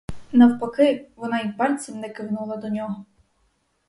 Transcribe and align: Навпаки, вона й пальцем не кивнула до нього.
Навпаки, 0.31 1.07
вона 1.15 1.39
й 1.39 1.51
пальцем 1.51 1.99
не 1.99 2.09
кивнула 2.09 2.57
до 2.57 2.69
нього. 2.69 3.05